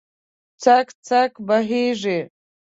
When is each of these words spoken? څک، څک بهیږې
څک، 0.63 0.87
څک 1.07 1.31
بهیږې 1.47 2.19